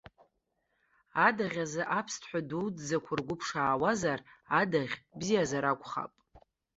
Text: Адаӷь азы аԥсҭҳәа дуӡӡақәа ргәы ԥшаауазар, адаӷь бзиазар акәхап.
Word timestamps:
Адаӷь 1.25 1.59
азы 1.63 1.83
аԥсҭҳәа 1.99 2.41
дуӡӡақәа 2.49 3.13
ргәы 3.19 3.35
ԥшаауазар, 3.39 4.19
адаӷь 4.59 4.95
бзиазар 5.19 5.65
акәхап. 5.71 6.11